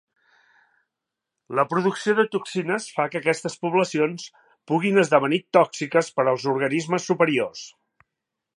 [1.59, 4.25] La producció de toxines fa que aquestes poblacions
[4.71, 7.63] puguin esdevenir tòxiques per als organismes superiors.